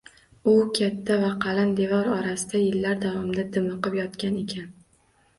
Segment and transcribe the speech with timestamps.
[0.51, 4.73] U katta va qalin devor orasida yillar davomida dimiqib yotgan ekan